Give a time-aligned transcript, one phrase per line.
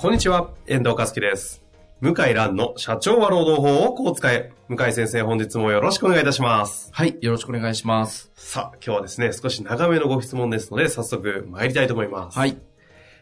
[0.00, 1.60] こんにちは、遠藤和樹です。
[2.00, 4.52] 向井蘭の社長は労働法をこう使え。
[4.68, 6.88] 向井先生、本日もよろしくお願いいたします。
[6.92, 8.30] はい、よろしくお願いします。
[8.36, 12.38] さあ、今日はですね、少し長めのご質問ですので、早速参りたいと思います。
[12.38, 12.56] はい。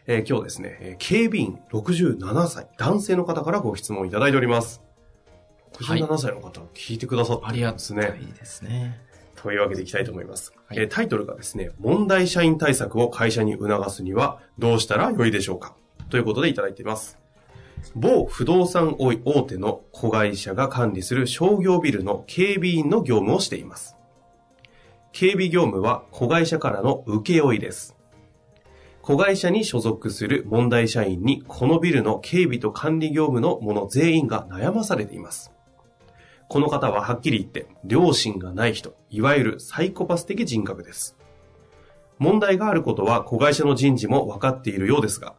[0.05, 4.83] えー今日ですね、えー警備員67歳、男性の方からご質問いただいております。
[5.81, 8.33] はい67歳の方、聞いてくださったんありがですたいね。
[8.37, 9.01] ですね。
[9.35, 10.53] というわけでいきたいと思います。
[10.67, 15.73] はいえータイトルがですね、問題社員対策を会社に促すにはどうしたらよいでしょうか
[16.09, 17.19] ということでいただいています。
[17.95, 23.95] 某不動産大手の子会社が管理する商業ビルの警備員の業務をしています。
[25.11, 27.95] 警備業務は子会社からの請負です。
[29.01, 35.53] 子会社に所属する問題社員にこのビルの警備と管理業務の者全員が悩まされています。
[36.49, 41.17] この方ははっきり言って、良心がない人、いわゆるサイコパス的人格です。
[42.19, 45.35] 問題があることは子会社の人事も分かっているようですが、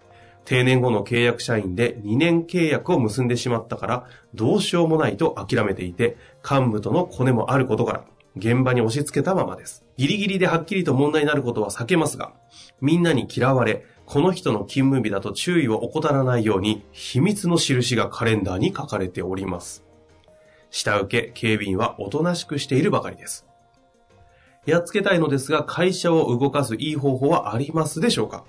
[0.49, 9.85] 定年後の契約社員で2年契約を結んでしまったから、どうしようもないと諦めていて、幹部とのコネもあることから、現場に押し付けたままです。
[9.99, 12.33] ギリギリではっきりと問題になることは避けますが、
[12.81, 19.85] みんなに嫌われ、この人の勤務日だと注意を怠らないように、秘密の印がカレンダーに書かれております。
[20.71, 23.47] 下請け、警備員はおとなしくしているばかりです。
[24.65, 28.45] やっつけたいのですが、会社を動かすいい方法はありますでしょうか？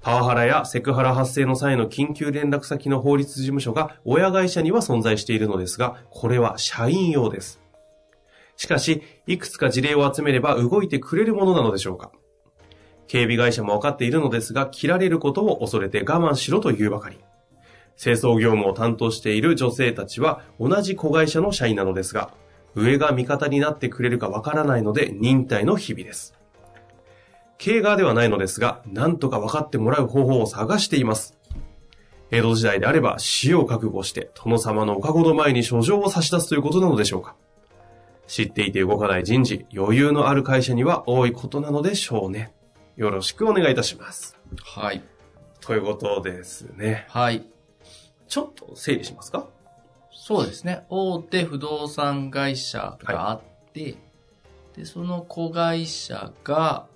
[0.00, 7.60] パワハラやセクハラ発生の際の緊急連絡先の法律事務所が親会社には存在しているのですが、これは社員用です。
[8.56, 12.12] しかし、いくつか事例を集めれば動いてくれるものなのでしょうか
[13.08, 17.18] 警備会社も分かっているのですが、切られることを恐れて我慢しろというばかり。
[17.98, 22.32] 清掃業務を担当している女性たちは同じ子会社の社員なのですが、
[22.74, 26.39] 上が味方になってくれるかわからないので忍耐の日々です。
[27.60, 31.36] 経営側ではないのですが、なんとか分かってもらう方法を探しています。
[32.30, 37.36] 江戸時代であれば死を覚悟して殿様のおかごの前に書状を差し出すということなのでしょうか。
[38.26, 42.54] 知っていて動かない人事、余裕のある会社には多いことなのでしょうね。
[42.96, 44.38] よろしくお願いいたします。
[44.62, 45.02] はい。
[45.60, 47.04] ということですね。
[47.10, 47.44] はい。
[48.26, 49.46] ちょっと整理しますか？
[50.10, 50.86] そうですね。
[50.88, 53.40] 大手不動産会社があっ
[53.74, 53.96] て、
[54.76, 56.86] で、その子会社が、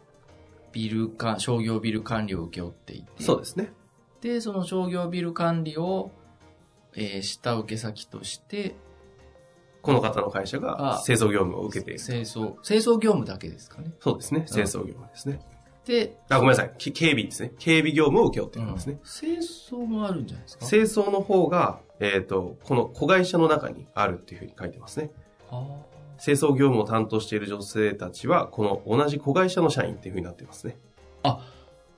[0.74, 3.72] ビルか、商業ビル管理を請け負っていて、そうですね。
[4.20, 6.10] で、その商業ビル管理を、
[6.96, 8.74] えー下請け先として、
[9.82, 12.00] この方の会社があ清掃業務を受けている。
[12.00, 13.92] 清掃、清掃業務だけですかね。
[14.00, 14.46] そうですね。
[14.50, 15.40] 清掃業務ですね。
[15.84, 16.74] で、あ、ごめんなさい。
[16.78, 17.52] き警備ですね。
[17.58, 18.98] 警備業務を請け負っているんですね。
[19.04, 20.66] 清掃もあるんじゃないですか？
[20.66, 25.10] 清掃の方が、えっ、と、この子会社の中にあるっていうふうに書いてますね。
[25.50, 25.76] あ
[26.18, 30.76] 清掃業務を担当している女性たちは、この同じ子会社の社員っていうふうになってますね。
[31.22, 31.40] あ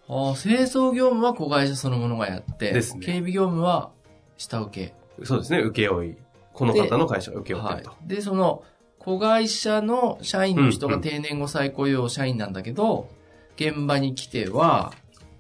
[0.09, 3.91] あ、清掃業務は子会社そのものがやって、ですね警備業務は
[4.37, 4.89] 下請
[5.19, 5.25] け。
[5.25, 5.61] そうですね。
[5.63, 6.17] 請負。
[6.53, 7.93] この方の会社が請け負ってはいると。。
[8.07, 8.63] で、その、
[8.99, 13.09] 子会社の社員の人が定年後再雇用社員なんだけど、
[13.57, 14.93] 現場に来ては、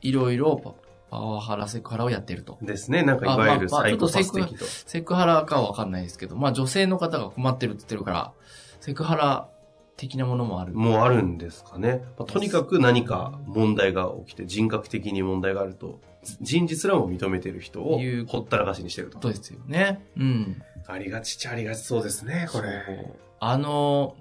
[0.03, 0.75] いろいろパ
[1.10, 2.59] パワハラ、セクハラをやってると。
[2.62, 3.03] ですね。
[3.03, 4.65] なんかいわゆるあまあまあサイコパスちょっ的と。
[4.65, 8.32] セクハラかはわかんないですけど、まあ女性の方が困ってるって言ってるから、
[8.81, 9.48] セクハラ
[9.97, 10.75] 的なものもある。
[10.75, 12.03] もうあるんですかね。
[12.19, 16.00] まあとにかく何か問題が起きて、人格的に問題があると、
[16.41, 19.22] 人事すらも認めてる人をほったらかしにしてるとこ。
[19.22, 20.04] とですよね。
[20.16, 20.62] うん。
[20.86, 22.82] ありがちっちゃありがちそうですね、これ。
[22.86, 24.16] そうあの、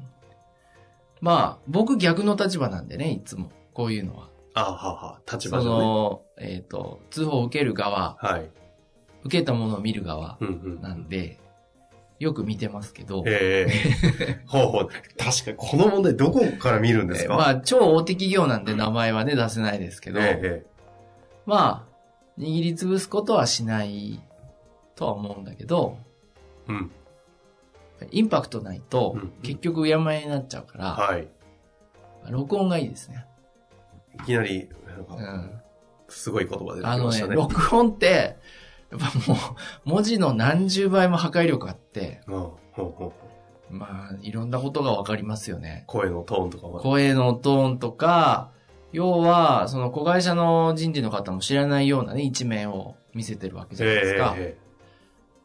[1.22, 3.52] まあ、僕逆の立場なんでね、いつも。
[3.74, 4.30] こういうのは。
[4.54, 5.86] あはは、立そ場上ね。
[5.86, 8.50] の、えっ、と、通報を受ける側、はい。
[9.24, 10.82] 受けたものを見る側うんうん。
[10.82, 11.40] なんで、
[12.20, 14.90] よく見てますけど、ええほうほう。
[15.18, 20.66] 確かに、この問題どこから見るんですか、まあ、超大手企業なんで名前はね、出せないですけど、ええ
[21.46, 24.22] まあ、握りつぶすことはしない
[24.96, 25.98] とは思うんだけど、
[26.68, 26.92] うん。
[28.12, 31.28] インパクトないとうん、結局うやまやになっちゃうから、はい。
[32.30, 33.26] 録音がいいですね。
[34.16, 34.70] いきなり、
[35.10, 35.62] うん。
[36.08, 37.36] すごい言葉出てきあのね、ましたね。
[37.36, 38.38] 録音って、
[38.92, 39.38] やっぱも
[39.86, 43.14] う、文字の何十倍も破壊力あって、うんほうほ
[43.72, 45.86] うまあ、いろんなことがわかりますよね。
[45.88, 46.80] 声のトーンとかも。
[46.80, 48.52] 声のトーンとか、
[48.92, 54.36] 要は、その子会社の人事の方も知らないようなね、一面を見せてるわけじゃないですか。
[54.38, 54.58] え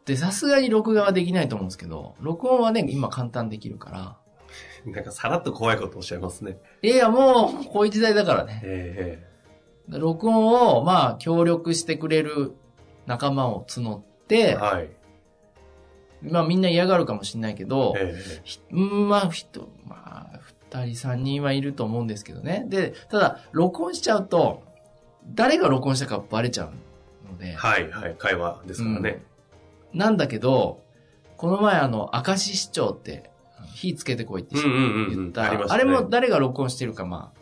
[0.04, 4.16] で、さすがに録画はできないと思うんですけど、録音はね、今簡単できるから。
[4.87, 6.58] えなんかさらっと怖いことおっしゃいますね。
[6.82, 8.60] いやいや、もう、こういう時代だからね。
[8.64, 9.26] え
[9.88, 12.54] で録音を、まあ、協力してくれる
[13.06, 14.00] 仲間を募っ
[14.37, 14.91] えて、はい。
[16.23, 18.14] まあみんな嫌がるかもしれないけど、え
[18.44, 22.64] ひうんまあ、人、まあ、二人三人はいると思うんですけどね。
[22.69, 24.62] で、ただ、録音しちゃうと、
[25.35, 26.73] 誰が録音したかバレちゃう
[27.31, 28.14] のでえ、はい、はい。
[28.19, 29.23] 会話ですからね。
[29.93, 30.82] なんだけど、
[31.37, 33.31] この前あの、明石市長って、
[33.75, 37.32] 火つけてこいってうんうんうんうん言った、あれも誰が録音してるか、ま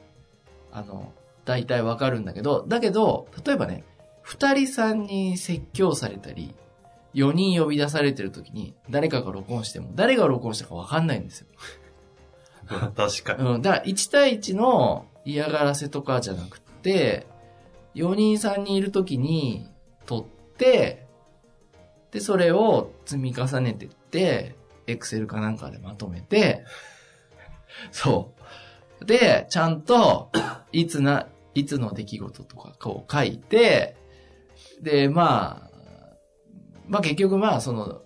[0.72, 1.12] あ、あの、
[1.44, 3.84] 大体わかるんだけど、だけど、例えばね、
[4.28, 6.54] 二人三人説教されたり、
[7.14, 11.46] 四人呼び出されてる時に、誰かが録音しても、誰が録音したかわかんないんですよ。
[12.68, 13.48] ま あ確かに。
[13.48, 17.26] うん、だから1対1の嫌がらせとかじゃなくて、
[17.94, 19.66] 4人3人いる時に
[20.04, 20.24] 撮っ
[20.58, 21.06] て、
[22.10, 26.66] で、それを積み重ねてって、エクセルかなんかでまとめて、
[27.92, 28.34] そ
[29.00, 29.06] う。
[29.06, 30.30] で、ちゃんと、
[30.70, 33.96] いつな、いつの出来事とかこう書いて、
[34.82, 35.68] で、まあ、
[36.86, 38.02] まあ結局まあその、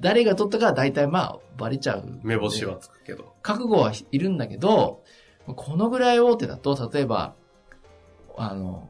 [0.00, 2.20] 誰が撮ったかは大体まあバレちゃう。
[2.22, 3.34] 目星はつくけど。
[3.42, 5.02] 覚悟はいるんだけど、
[5.46, 7.34] このぐらい大手だと、例えば、
[8.36, 8.88] あの、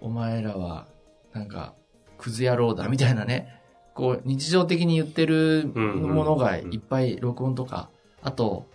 [0.00, 0.86] お前らは、
[1.32, 1.74] なんか、
[2.18, 3.60] クズ野郎だ、みたいなね、
[3.94, 7.90] こう、日常的に言ってるものがいっぱい録音とか、
[8.22, 8.66] あと、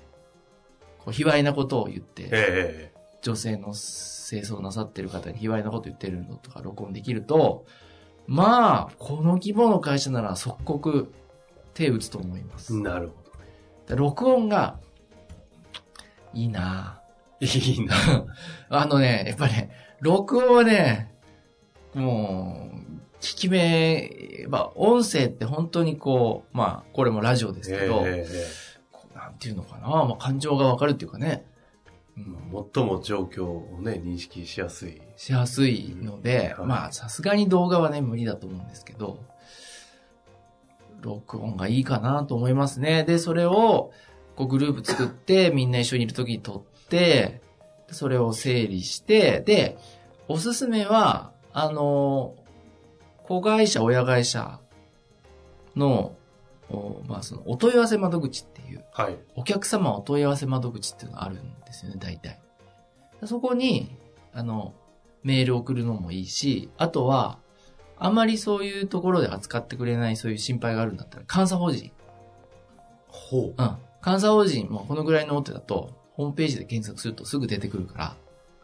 [1.00, 3.74] こう、卑猥なことを言って、ええ女性の
[4.42, 7.66] 清掃なさってる方に卑猥なこと言ってるのとか録音できると、
[8.28, 11.14] まあ、この規模の会社なら即刻
[11.74, 12.76] 手打つと思います。
[12.80, 13.24] なるほ
[13.88, 14.80] で録音が、
[16.34, 17.02] いいな
[17.40, 17.46] ど。
[17.46, 17.96] いいな。
[17.96, 18.26] ぁ
[18.70, 21.14] あのね、やっぱね、録音はね、
[21.94, 28.26] もう、聞き目、まあ、音声って本当にこう、まあ、これもラジオですけど、え
[28.92, 31.46] こうなんていうのかな、まあ、感情がわかるっていうかね、
[32.16, 35.02] 最も状況をね、認識しやすい。
[35.18, 39.20] しやすいので、うんまあ、さすがに動画はね、無理だと思うんですけど、
[41.02, 43.04] 録音がいいかなと思いますね。
[43.04, 43.92] で、それを、
[44.36, 47.42] こうグループ作って、みんな一緒にいるときに撮って、
[47.90, 49.78] それを整理して、で、
[50.28, 52.36] おすすめは、あの、
[53.24, 54.60] 子会社、親会社
[55.76, 56.23] の、お
[57.08, 59.18] まあ、その、お問い合わせ窓口っていう、はい。
[59.36, 62.40] お客様お問い合わせ窓口っていうのがあるんですよね、大体。
[63.26, 63.96] そこに、
[64.34, 64.74] あの、
[65.24, 67.38] メール送るのもいいし、あとは、
[67.98, 71.92] あまりそういうところで扱ってくれないそういう心配があるんだったら、監査法人。
[73.08, 73.62] ほう。
[73.62, 73.78] うん。
[74.04, 78.16] 監査法人もこのぐらいの大手だと、ホームページで検索するとすぐ出てくるから、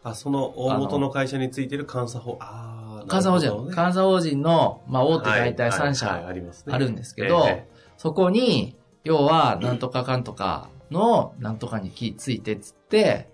[0.02, 2.38] あ、その大元の会社についてる監査法。
[2.40, 7.66] ああ、監査法人、監査法人の、まあ大手大体3はいはいはい社ありますねあるんですけど、え
[8.00, 13.28] そこに、要は、なんとかかんとかの、なんとかにきついてっつって、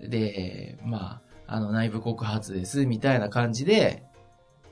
[0.00, 4.04] で、まあ、あの、内部告発です、みたいな感じで、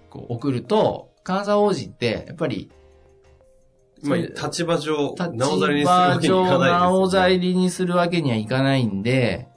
[0.09, 2.71] こう、送ると、監査法人って、やっぱり、
[4.03, 6.79] えまあ、立場上、立なおざりにするわ場けにいかないね。
[6.79, 9.49] なおざりにするわけにはいかないんで、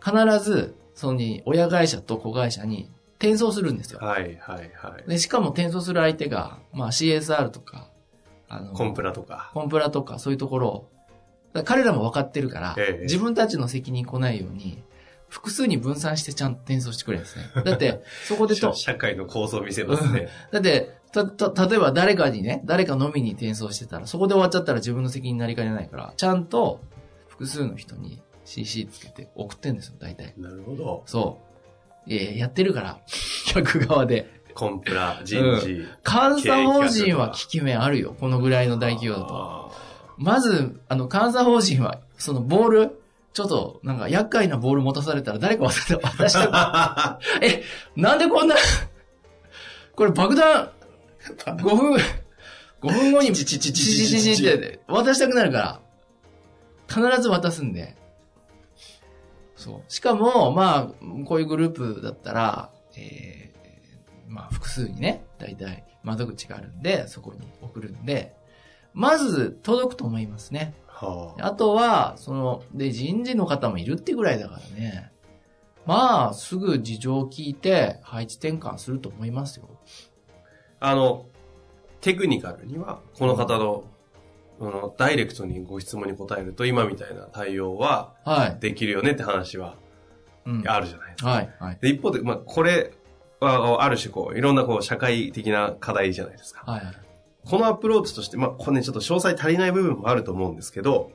[0.00, 3.98] 必ず、その、親会社と子会社に転送するんですよ。
[3.98, 5.10] はいはいはい。
[5.10, 7.88] で、しかも転送する相手が、まあ CSR とか、
[8.48, 9.50] あの、コンプラとか。
[9.54, 10.90] コンプラとかそういうところを、
[11.64, 14.82] 彼らも分かってるから、ええ自分たちの責任来ないように、
[15.28, 17.44] 複数に分散してちゃんと転送してくれるんですね。
[17.64, 20.28] だって、 そこでと、社会の構想を見せますね。
[20.50, 26.80] だって、た、た、例えば誰かにね、誰か飲みに転送してたら、そこで終わっちゃったら自分の責任になりかねないから、ちゃんと
[27.28, 30.34] 複数の人に CC つけて送ってんですよ、大体。
[30.38, 31.02] なるほど。
[31.06, 31.38] そ
[32.06, 32.10] う。
[32.10, 33.00] いやいややってるから、
[33.46, 34.37] 客側で。
[34.58, 35.66] コンプラ、人事。
[36.04, 39.70] 監査法人は効き目あるよ、このぐらいの大企業だと。
[39.70, 39.70] あ
[40.16, 43.00] まず、あの、監査法人は、そのボール、
[43.32, 47.62] ちょっと、なんか、厄介なボール持たされたら誰か渡して、渡したく、え、
[47.94, 48.56] なんでこんな、
[49.94, 50.72] これ爆弾、
[51.46, 52.00] 5分、5
[52.88, 55.80] 分後に、チチチチチチチって渡したくなるか
[56.88, 57.94] ら、必ず渡すんで。
[59.54, 59.92] そう。
[59.92, 63.47] しかも、まあ、こういうグループだったら、えー、
[64.28, 68.34] まあ、複数にね、大体窓口があるんで、そこに送るんで、
[68.94, 70.74] まず届くと思いますね。
[70.86, 71.46] はあ。
[71.46, 75.12] あとは、その、で、人事の方もいるってぐらいだからね。
[75.86, 79.68] まあ、すぐ事情を聞いて、配置転換すると思いますよ。
[80.80, 81.26] あの、
[82.00, 83.84] テクニカルには、この方の、
[84.60, 88.60] あの、ダイレクトにご質問に答えると、今みたいな対応ははい。
[88.60, 89.76] できるよねって話は
[90.44, 91.30] うんあるじゃないですか。
[91.30, 91.54] はい。
[91.60, 91.78] はい。
[91.80, 92.92] で、一方で、まあ、これ
[93.40, 96.62] は、ある種こう、いろんなこう、社会的な課題じゃないですか。
[96.70, 96.84] はい。
[96.84, 96.94] はい。
[97.44, 101.12] このアプローチとして、まあ、これね、ちょっと詳細足りない部分もあると思うんですけど、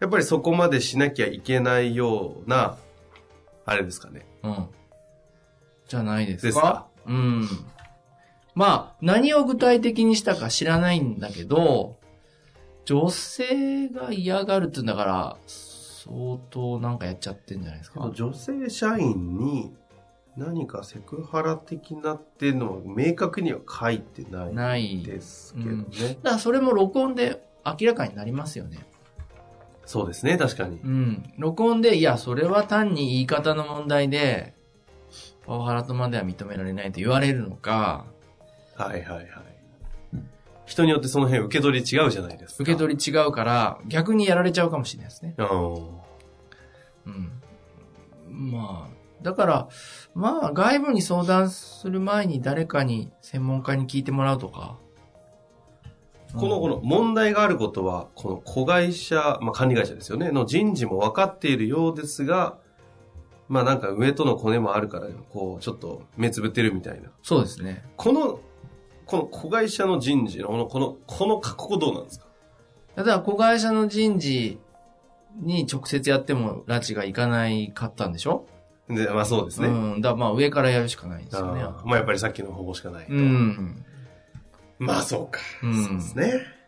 [0.00, 2.76] やっぱりそこまでしなきゃいけないような、
[3.66, 4.26] あれですかね。
[4.42, 4.66] うん。
[5.88, 6.46] じゃないですか？
[6.46, 6.86] ですか？
[7.06, 7.48] うん。
[8.54, 11.98] まあ、何を具体的にしたか知らないんだけど、
[12.86, 18.10] 女性が嫌がるって言うんだから、相当なんかやっちゃってんじゃないですか？
[18.14, 19.74] 女性社員に
[20.40, 25.02] 何かセクハラ的なっていうのは明確には書いてない。
[25.02, 25.72] ですけどね。
[25.72, 28.78] うんだからそれも録音で明らかになりますよね。
[29.84, 30.80] そうですね、確かに。
[30.82, 31.32] うん。
[31.36, 34.54] 録音で、いや、それは単に言い方の問題で、
[35.44, 38.06] パワハラとまでは認められないと言われるのか、
[38.76, 39.26] はいはいはい。
[40.64, 42.62] 人によってその辺受け取り違うじゃないですか。
[42.62, 45.34] 受け取り違うから、逆にやられちゃうかもしれないですね。
[45.36, 45.44] り。
[45.44, 47.32] うん。
[48.28, 48.50] うん。
[48.52, 49.68] まあ、だから、
[50.14, 54.78] まあ、外部に相談する前に誰かに、専門家に聞いてもらうとか。
[56.34, 62.56] この、この問題があることは、この子会社、まあ管理会社ですよね、の人事も分かっているようですが、
[63.48, 67.10] まあなんか上とのコネもあるから、こう、ちょっと目つぶってるみたいな。
[67.22, 67.84] そうですね。
[67.96, 68.40] この、
[69.06, 72.26] この子会社の人事の、この、この、この格好どうなんですか？
[72.94, 74.60] だから、子会社の人事
[75.40, 78.46] に直接やっても拉致がいかないかったんでしょ？
[78.94, 79.68] で、まあそうですね。
[79.68, 80.00] うん。
[80.00, 81.62] だまあ、上からやるしかないんですよね。
[81.62, 83.12] まあやっぱりさっきの方法しかないと。
[83.12, 83.84] うん。
[84.78, 85.40] まあそうか。
[85.62, 86.60] うんそうですね。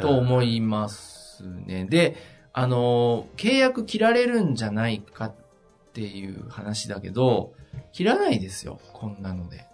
[0.00, 1.86] と思いますね。
[1.86, 2.16] で、
[2.52, 5.34] あの、契約切られるんじゃないかっ
[5.92, 7.52] ていう話だけど、
[7.92, 9.66] 切らないですよ、こんなので。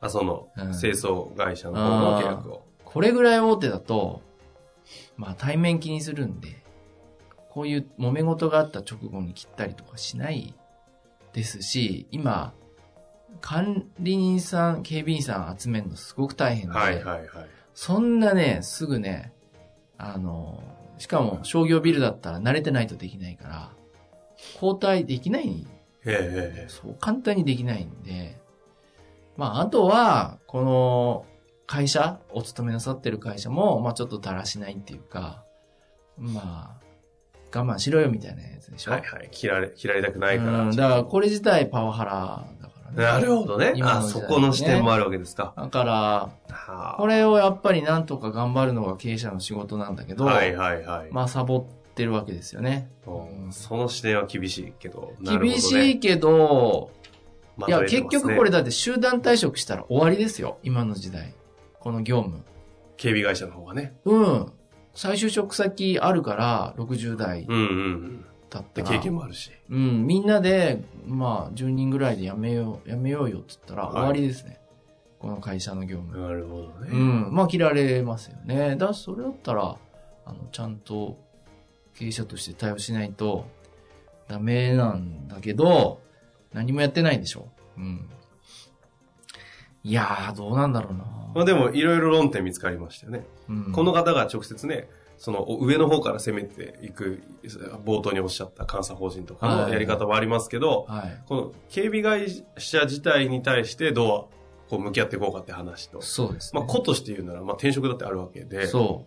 [0.00, 2.64] あ、その、うん清掃会社の方の契約を。
[2.84, 4.22] これぐらい大手だと、
[5.16, 6.62] まあ対面気にするんで、
[7.50, 10.54] こういう揉め事があった直後に切ったりとかしない
[11.32, 12.52] ですし、今、
[13.40, 17.26] 管理人さん、警備員さん集めるのすごく大変で、はいはいはい。
[17.74, 19.32] そんなね、すぐね、
[19.96, 20.62] あの、
[20.98, 23.70] しかも商業ビルだったら慣れてないとできないから、
[24.54, 25.66] 交代できない、
[26.04, 28.40] ええそう簡単にできないんで、
[29.36, 31.26] まあ、あとは、この
[31.66, 35.44] 会社、お勤めなさってる会社も、まあちょっとだらしないっていうか、
[36.18, 36.79] まあ、
[37.54, 38.92] 我慢しろよみたいなやつでしょ？
[38.92, 39.28] はいはい。
[39.30, 40.60] 切られ、切られたくないから。
[40.60, 42.96] うん、だからこれ自体パワハラだからね。
[42.96, 43.72] なるほどね。
[43.72, 45.52] ねそこの視点もあるわけですか。
[45.56, 51.08] だから、はあこれをやっぱりなんとか頑張るのが経営者の仕事なんだけど、はいはいはい。
[51.10, 52.88] まあ、サボってるわけですよね。
[53.06, 55.14] うんその視点は厳しいけど。
[55.20, 56.90] どね厳しいけど、
[57.66, 60.58] いや、結局これだって集団退職したら終わりですよ。
[60.62, 61.34] 今の時代。
[61.78, 62.42] この業務。
[62.96, 63.94] 警備会社の方がね。
[64.04, 64.52] うん。
[65.00, 68.18] 再就職先あるから、60代うんうんうん。
[68.18, 68.64] で、だっ。
[68.74, 69.50] 経験もあるし。
[69.70, 70.06] うん。
[70.06, 74.60] みんなで、まあ、10人ぐらいで辞めよう、辞めようよって言ったらはい終わりですね。
[75.18, 76.20] この会社の業務。
[76.20, 76.90] なるほどね。
[76.92, 77.28] うん。
[77.32, 78.76] まあ、切られますよね。
[78.76, 79.78] だそれだったら、
[80.26, 81.16] あの、ちゃんと
[81.94, 83.46] 経営者として対応しないと
[84.28, 86.02] ダメなんだけど、
[86.52, 87.48] 何もやってないでしょ。
[87.78, 88.10] うん。
[89.82, 91.19] いやー、どうなんだろうな。
[91.34, 93.26] まあでも、いろいろ論点見つかりましたよね。
[93.48, 94.88] うん、この方が直接ね、
[95.20, 97.22] その上の方から攻めていく、
[97.84, 101.22] 冒頭におっしゃった監査法人とかのやり方はありますけど、はい。
[101.26, 106.60] この警備会社自体に対してどうこう向き合っていこうかって話と、そうです、ね。
[106.60, 109.04] まあ、子として言うなら、まあ、転職だってあるわけで、そ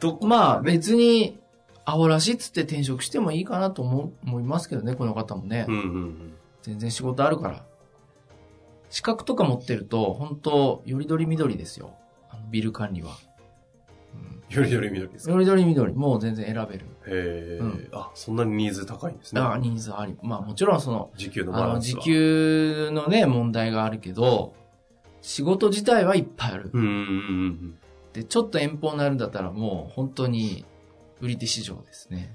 [0.00, 0.26] どう。
[0.26, 1.38] まあ、別に、
[1.84, 5.66] アホらしいっつって転職してもいいかなと思う思いますけどね、この方もね。
[5.68, 6.32] うんうんうん。
[6.62, 7.64] 全然仕事あるから。
[8.92, 11.94] 資格とか持ってると、本当よりどりみどりですよ。
[12.28, 13.16] あのビル管理は。
[14.14, 15.32] うんよりより緑ですか？
[15.32, 16.84] よりどりみどり、もう全然選べる。
[17.06, 19.40] へえ、うんあ、そんなにニーズ高いんですね。
[19.40, 20.14] あニーズあり。
[20.22, 22.02] まあもちろんその、時給のバランスは。
[22.02, 22.04] 時。
[22.04, 24.52] 給のね、問題があるけど、
[25.22, 26.70] 仕事自体はいっぱいある。
[26.70, 27.00] うんうんうんう
[27.68, 27.78] ん。
[28.12, 30.66] で、ちょっと遠方になるんだったらもう本当に
[31.22, 32.34] 売り手市場ですね。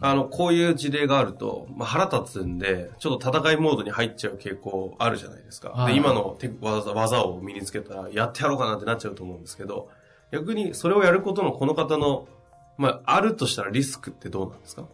[0.00, 5.70] あの、こういう事例があると、まあ、腹立つんで、ちょっと戦いモードに入っちゃう傾向あるじゃないですか。
[5.70, 9.88] はいで、今の手技技を身につけたら、やってやろうかなってなっちゃうと思うんですけど、
[10.30, 12.28] 逆にそれをやることのこの方の、
[12.76, 14.84] まあ、あるとしたらリスクってどうなんですか？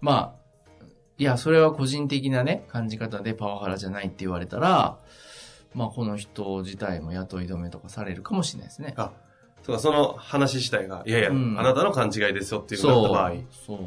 [0.00, 0.84] まあ、
[1.18, 4.98] いや、それは個人的なね、感じ方でパワハラじゃないって言われたら、
[5.74, 8.94] まあこの人自体も雇い止めとかされるかもしれないですね。
[8.96, 9.12] あ、
[9.66, 13.32] そうか、その話自体が、いやいや、うんあなたの勘違いですよっていうのだった場合、
[13.66, 13.78] そう。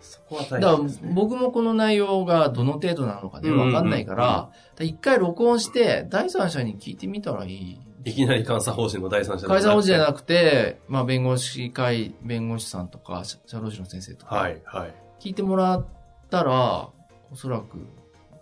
[0.00, 1.12] そこは大変ですね。
[1.14, 7.80] 僕もこの内容がどの程度なのかね、わかんないから、うんうん回録音して、第三者に聞いてみたらいい。
[8.04, 14.94] いきなり監査法人の第三者会社法人じゃくなくて、まあ弁護士会、弁護士さんとか、社社労士の先生とか、はい、はい。
[15.20, 15.86] 聞いてもらっ
[16.30, 16.88] たら、
[17.30, 17.76] おそらく、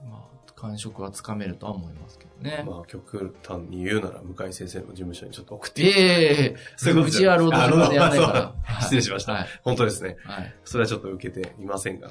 [0.09, 2.65] まあ、感触はつかめるとは思いますけどね。
[2.67, 5.83] まあ、極端に言うなら、向井先生の事務所にちょっと送って。
[5.83, 9.47] ええそういうことうちは労働者でやらないから失礼しましたはい。
[9.63, 10.17] 本当ですね。
[10.25, 10.55] はい。
[10.65, 12.09] それはちょっと受けていませんが、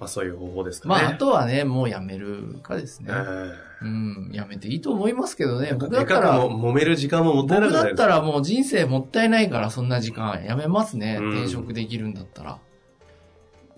[0.00, 0.94] まあそういう方法ですかね。
[0.94, 3.08] まあ、あとはね、もうやめるかですね。
[3.12, 5.68] えうん、やめていいと思いますけどね。
[5.72, 11.18] え僕だったら、も揉める時間ももったいないですったらもう人生もったいないから、そんな時間やめますね。
[11.20, 12.58] うん転職できるんだったら。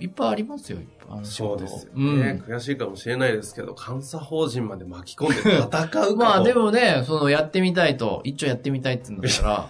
[0.01, 6.65] いっぱいありますよ、いっぱいそうですようんね、悔しいかもしれないですけど、監査法人まで巻き込んで戦うかまあでも。
[6.65, 9.69] もね、そのやってみたいと、一応やってみたいって言うんだったら、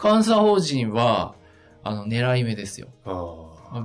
[0.02, 1.34] 監査法人は、
[1.84, 2.88] あの、狙い目ですよ。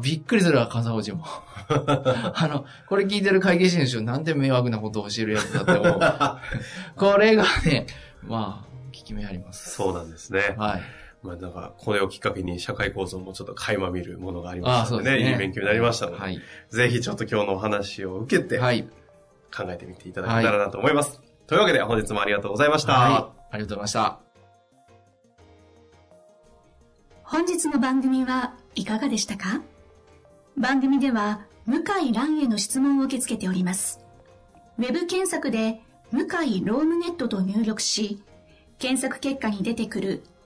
[0.02, 1.26] びっくりするわ、監査法人も。
[1.70, 6.00] あの、これ聞いてる会計士の人、なんて迷惑なことを教えるやつだって思う。
[6.96, 7.88] これがね、
[8.24, 9.72] まあ、効き目あります。
[9.72, 10.56] そうなんですね。
[10.58, 10.82] はい。
[11.24, 15.32] まあなんか、これをきっかけに社会構造もちょっと垣間見るものがありましたのでね、ね。
[15.32, 16.40] いい勉強になりましたので、はい。
[16.70, 18.88] ぜひちょっと今日のお話を受けて、はい。
[19.56, 21.22] 考えてみていただけたらなと思います。
[21.48, 22.94] というわけで本日もありがとうございました。
[22.94, 23.14] はい。
[23.52, 24.20] ありがとうございました。
[27.24, 29.62] 本日の番組はいかがでしたか？
[30.58, 34.02] 番組では向井蘭への質問を受け付けております。
[34.78, 35.82] ウェブ検索で
[36.12, 38.22] 向井ロームネットと入力し、
[38.80, 40.24] 検索結果に出てくる